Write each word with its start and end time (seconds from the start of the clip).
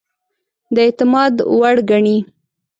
د 0.73 0.77
اعتماد 0.87 1.33
وړ 1.59 1.75
ګڼي. 1.89 2.17